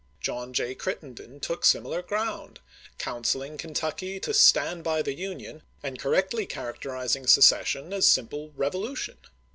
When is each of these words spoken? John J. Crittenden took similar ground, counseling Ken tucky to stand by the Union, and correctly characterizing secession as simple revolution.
John 0.19 0.51
J. 0.51 0.73
Crittenden 0.73 1.39
took 1.39 1.63
similar 1.63 2.01
ground, 2.01 2.59
counseling 2.97 3.59
Ken 3.59 3.75
tucky 3.75 4.19
to 4.21 4.33
stand 4.33 4.83
by 4.83 5.03
the 5.03 5.13
Union, 5.13 5.61
and 5.83 5.99
correctly 5.99 6.47
characterizing 6.47 7.27
secession 7.27 7.93
as 7.93 8.07
simple 8.07 8.51
revolution. 8.55 9.17